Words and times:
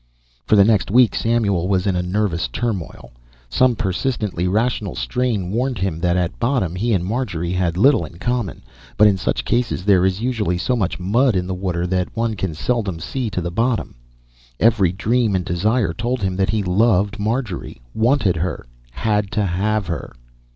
For 0.47 0.55
the 0.55 0.65
next 0.65 0.89
week 0.89 1.13
Samuel 1.13 1.67
was 1.67 1.85
in 1.85 1.95
a 1.95 2.01
nervous 2.01 2.47
turmoil. 2.47 3.11
Some 3.49 3.75
persistently 3.75 4.47
rational 4.47 4.95
strain 4.95 5.51
warned 5.51 5.77
him 5.77 5.99
that 5.99 6.17
at 6.17 6.39
bottom 6.39 6.73
he 6.75 6.91
and 6.93 7.05
Marjorie 7.05 7.51
had 7.53 7.77
little 7.77 8.03
in 8.03 8.17
common, 8.17 8.63
but 8.97 9.07
in 9.07 9.15
such 9.17 9.45
cases 9.45 9.85
there 9.85 10.03
is 10.03 10.19
usually 10.19 10.57
so 10.57 10.75
much 10.75 10.99
mud 10.99 11.35
in 11.35 11.45
the 11.45 11.53
water 11.53 11.85
that 11.85 12.15
one 12.17 12.33
can 12.33 12.55
seldom 12.55 12.99
see 12.99 13.29
to 13.29 13.41
the 13.41 13.51
bottom. 13.51 13.93
Every 14.59 14.91
dream 14.91 15.35
and 15.35 15.45
desire 15.45 15.93
told 15.93 16.23
him 16.23 16.35
that 16.37 16.49
he 16.49 16.63
loved 16.63 17.19
Marjorie, 17.19 17.79
wanted 17.93 18.37
her, 18.37 18.65
had 18.89 19.29
to 19.33 19.45
have 19.45 19.85
her. 19.85 20.15